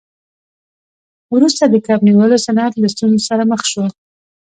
وروسته 1.33 1.63
د 1.67 1.75
کب 1.87 1.99
نیولو 2.07 2.37
صنعت 2.45 2.73
له 2.77 2.87
ستونزو 2.93 3.25
سره 3.29 3.43
مخ 3.51 3.61
شو. 3.71 3.85